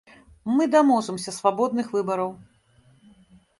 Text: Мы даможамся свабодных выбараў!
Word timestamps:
Мы 0.55 0.63
даможамся 0.75 1.35
свабодных 1.37 1.93
выбараў! 1.99 2.35